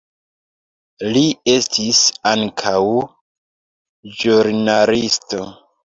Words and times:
Li 1.17 1.21
estis 1.55 2.01
ankaŭ 2.31 2.75
ĵurnalisto. 4.23 5.45